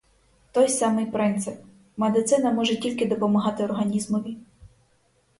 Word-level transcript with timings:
Той 0.53 0.69
самий 0.69 1.05
принцип: 1.11 1.59
медицина 1.97 2.51
може 2.51 2.77
тільки 2.79 3.05
допомагати 3.05 3.63
організмові. 3.63 4.37